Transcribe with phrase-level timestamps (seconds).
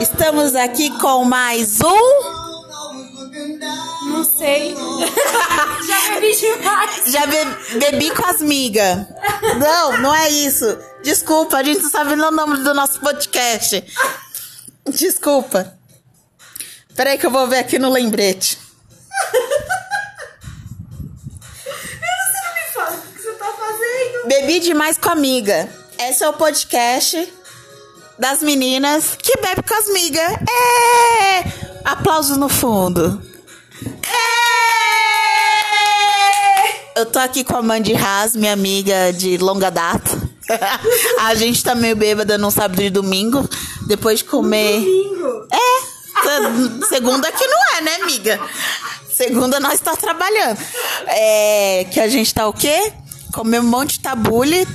[0.00, 2.46] Estamos aqui com mais um.
[4.08, 4.74] Não sei.
[5.86, 7.04] Já bebi demais.
[7.06, 9.06] Já be- bebi com as migas.
[9.58, 10.78] Não, não é isso.
[11.02, 13.84] Desculpa, a gente não sabe o nome do nosso podcast.
[14.88, 15.74] Desculpa.
[16.94, 18.58] Peraí que eu vou ver aqui no lembrete.
[19.32, 19.38] Você
[22.42, 24.28] não me fala o que você tá fazendo.
[24.28, 25.68] Bebi demais com a amiga.
[25.98, 27.32] Esse é o podcast
[28.18, 30.32] das meninas que bebe com as migas.
[30.32, 31.44] É!
[31.84, 33.22] Aplausos no fundo.
[33.84, 34.46] É!
[37.00, 40.10] Eu tô aqui com a Mandy Haas, minha amiga de longa data.
[41.20, 43.46] a gente tá meio bêbada no sábado e domingo,
[43.86, 44.80] depois de comer.
[44.80, 45.46] Bingo.
[45.52, 48.40] É, segunda que não é, né, amiga?
[49.12, 50.58] Segunda nós tá trabalhando.
[51.06, 52.92] É, que a gente tá o quê?
[53.32, 54.66] Comeu um monte de tabule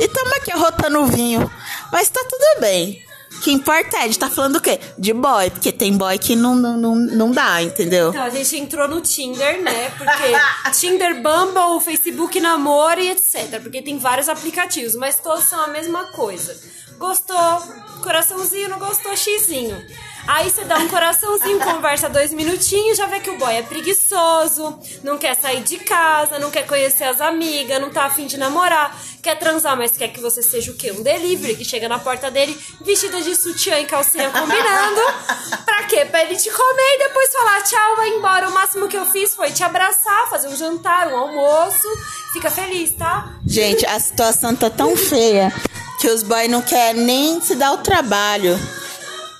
[0.00, 1.50] e tamo aqui arrotando o vinho.
[1.92, 3.02] Mas tá tudo bem.
[3.38, 4.80] O que importa é, a gente tá falando o quê?
[4.98, 8.08] De boy, porque tem boy que não, não, não, não dá, entendeu?
[8.08, 9.90] Então, a gente entrou no Tinder, né?
[9.90, 10.32] Porque
[10.72, 13.60] Tinder, Bumble, Facebook Namoro e etc.
[13.62, 16.58] Porque tem vários aplicativos, mas todos são a mesma coisa.
[16.98, 17.62] Gostou,
[18.02, 19.86] coraçãozinho, não gostou, xizinho.
[20.26, 24.78] Aí você dá um coraçãozinho, conversa dois minutinhos, já vê que o boy é preguiçoso,
[25.04, 28.94] não quer sair de casa, não quer conhecer as amigas, não tá afim de namorar,
[29.28, 30.90] quer transar, mas quer que você seja o quê?
[30.90, 35.00] Um delivery, que chega na porta dele vestida de sutiã e calcinha combinando.
[35.66, 36.06] pra quê?
[36.06, 38.48] Pra ele te comer e depois falar tchau, vai embora.
[38.48, 41.86] O máximo que eu fiz foi te abraçar, fazer um jantar, um almoço.
[42.32, 43.34] Fica feliz, tá?
[43.46, 45.52] Gente, a situação tá tão feia
[46.00, 48.58] que os boys não querem nem se dar o trabalho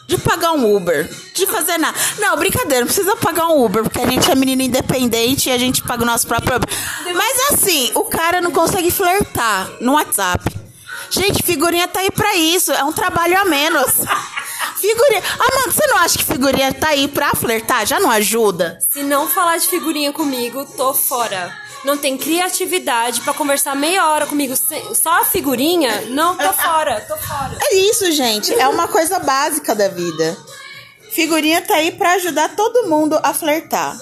[0.09, 1.97] de pagar um Uber, de fazer nada.
[2.19, 5.59] Não, brincadeira, não precisa pagar um Uber, porque a gente é menina independente e a
[5.59, 6.69] gente paga o nosso próprio Uber.
[7.14, 10.42] Mas assim, o cara não consegue flertar no WhatsApp.
[11.11, 13.92] Gente, figurinha tá aí pra isso, é um trabalho a menos.
[14.81, 15.23] Figurinha.
[15.39, 17.86] Ah, mano, você não acha que figurinha tá aí pra flertar?
[17.86, 18.79] Já não ajuda?
[18.89, 21.55] Se não falar de figurinha comigo, tô fora.
[21.84, 24.55] Não tem criatividade pra conversar meia hora comigo
[24.94, 26.02] só a figurinha?
[26.08, 27.56] Não, tô fora, tô fora.
[27.62, 28.52] É isso, gente.
[28.52, 30.36] É uma coisa básica da vida.
[31.11, 33.98] Figurinha tá aí pra ajudar todo mundo a flertar.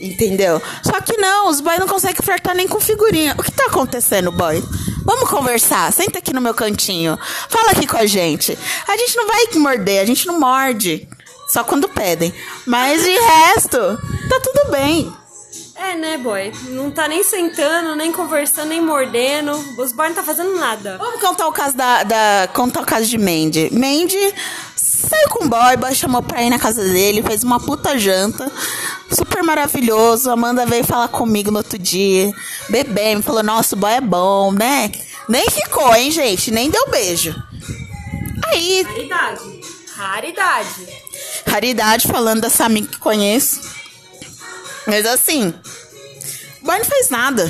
[0.00, 0.62] Entendeu?
[0.82, 3.34] Só que não, os boys não conseguem flertar nem com figurinha.
[3.38, 4.62] O que tá acontecendo, boy?
[5.04, 5.92] Vamos conversar.
[5.92, 7.18] Senta aqui no meu cantinho.
[7.48, 8.56] Fala aqui com a gente.
[8.88, 11.06] A gente não vai morder, a gente não morde.
[11.48, 12.32] Só quando pedem.
[12.64, 13.78] Mas de resto,
[14.28, 15.12] tá tudo bem.
[15.90, 16.52] É, né, boy?
[16.68, 19.52] Não tá nem sentando, nem conversando, nem mordendo.
[19.76, 20.96] Os boys não tá fazendo nada.
[20.98, 23.70] Vamos contar o caso da, da- contar o caso de Mandy.
[23.72, 24.34] Mandy
[24.76, 28.50] saiu com o boy, boy chamou pra ir na casa dele, fez uma puta janta,
[29.10, 30.30] super maravilhoso.
[30.30, 32.32] Amanda veio falar comigo no outro dia,
[32.68, 34.92] bebendo, falou: Nossa, o boy é bom, né?
[35.28, 36.50] Nem ficou, hein, gente?
[36.50, 37.34] Nem deu beijo.
[38.46, 39.60] Aí, Raridade.
[39.96, 40.88] Raridade.
[41.46, 43.60] raridade falando dessa amiga que conheço.
[44.86, 45.54] Mas assim,
[46.62, 47.48] boy não fez nada.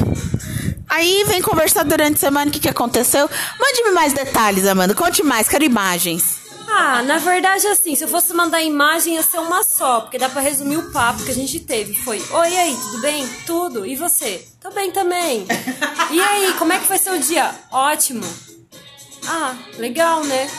[0.89, 3.29] Aí vem conversar durante a semana o que, que aconteceu.
[3.59, 4.95] Mande-me mais detalhes, Amanda.
[4.95, 6.41] Conte mais, quero imagens.
[6.69, 10.29] Ah, na verdade, assim, se eu fosse mandar imagem, ia ser uma só, porque dá
[10.29, 11.95] pra resumir o papo que a gente teve.
[11.95, 13.29] Foi, oi, e aí, tudo bem?
[13.45, 13.87] Tudo.
[13.87, 14.47] E você?
[14.61, 15.47] Tô bem também.
[16.11, 17.55] E aí, como é que foi seu dia?
[17.71, 18.25] Ótimo.
[19.29, 20.51] Ah, legal, né?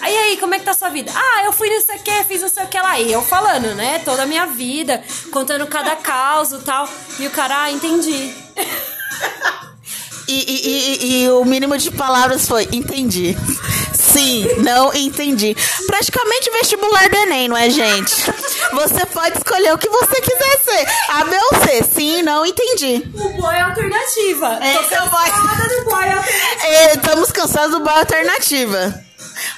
[0.00, 1.10] Aí, aí, como é que tá a sua vida?
[1.14, 2.98] Ah, eu fui não sei o que, fiz não sei o que lá.
[3.00, 4.00] E eu falando, né?
[4.04, 6.88] Toda a minha vida, contando cada caso e tal.
[7.18, 8.34] E o cara, ah, entendi.
[10.26, 13.36] E, e- e- e o mínimo de palavras foi: entendi.
[13.94, 15.56] Sim, não entendi.
[15.86, 18.14] Praticamente vestibular do Enem, não é, gente?
[18.72, 20.86] Você pode escolher o que você quiser ser.
[21.10, 21.82] A, B ou C.
[21.94, 23.02] Sim, não entendi.
[23.14, 24.58] O boy é alternativa.
[24.62, 24.74] É
[25.08, 25.28] boy.
[25.30, 26.66] Nada do boy alternativa.
[26.66, 29.04] É, Estamos cansados do boy alternativa.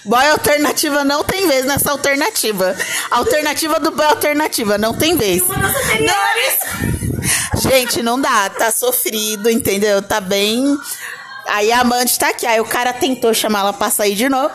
[0.07, 2.77] Boy alternativa não tem vez nessa alternativa.
[3.11, 5.47] Alternativa do boy alternativa não tem vez.
[5.47, 6.59] Das anteriores.
[7.57, 10.01] Gente, não dá, tá sofrido, entendeu?
[10.01, 10.79] Tá bem.
[11.49, 12.47] Aí a amante tá aqui.
[12.47, 14.55] Aí o cara tentou chamar ela pra sair de novo.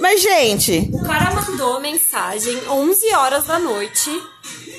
[0.00, 4.10] Mas, gente, O cara mandou mensagem 11 horas da noite,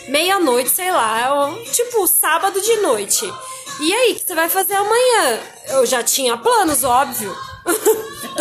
[0.09, 3.33] meia-noite, sei lá, tipo sábado de noite.
[3.79, 5.39] E aí, o que você vai fazer amanhã?
[5.69, 7.33] Eu já tinha planos, óbvio.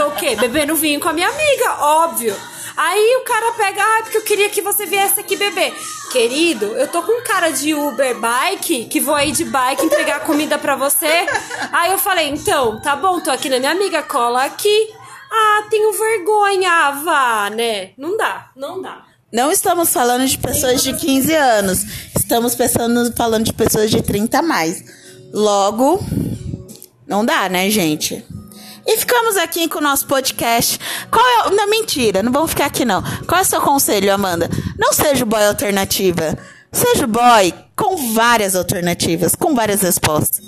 [0.02, 0.34] Tô o quê?
[0.34, 2.34] Bebendo vinho com a minha amiga, óbvio.
[2.76, 5.72] Aí o cara pega, ah, porque eu queria que você viesse aqui beber.
[6.10, 10.58] Querido, eu tô com cara de Uber bike, que vou aí de bike entregar comida
[10.58, 11.26] pra você.
[11.70, 14.90] Aí eu falei, então, tá bom, tô aqui na minha amiga, cola aqui.
[15.30, 17.90] Ah, tenho vergonha, vá, né?
[17.96, 19.04] Não dá, não dá.
[19.32, 21.86] não estamos falando de pessoas de 15 anos.
[22.18, 24.82] Estamos pensando, falando de pessoas de 30 a mais.
[25.32, 26.00] Logo,
[27.06, 28.24] não dá, né, gente?
[28.86, 30.78] E ficamos aqui com o nosso podcast.
[31.10, 31.50] Qual é.
[31.50, 33.02] Não, mentira, não vamos ficar aqui não.
[33.26, 34.50] Qual é o seu conselho, Amanda?
[34.78, 36.36] Não seja o boy alternativa.
[36.72, 40.44] Seja o boy com várias alternativas, com várias respostas.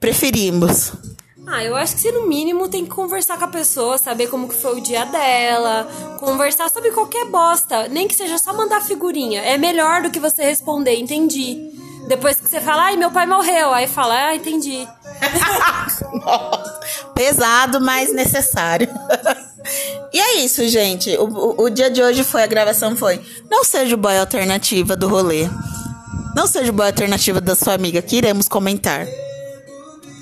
[0.00, 0.92] Preferimos.
[1.46, 4.48] Ah, eu acho que você no mínimo tem que conversar com a pessoa, saber como
[4.48, 5.86] que foi o dia dela,
[6.18, 9.42] conversar sobre qualquer bosta, nem que seja só mandar figurinha.
[9.42, 11.70] É melhor do que você responder, entendi.
[12.08, 14.88] Depois que você fala, ai, meu pai morreu, aí fala, ah, entendi.
[16.24, 16.73] Nossa,
[17.14, 18.88] pesado, mas necessário.
[20.12, 21.16] e é isso, gente.
[21.16, 23.20] O, o, o, dia de hoje foi, a gravação foi.
[23.50, 25.48] Não seja o boy alternativa do rolê.
[26.34, 29.06] Não seja o boy alternativa da sua amiga, que iremos comentar.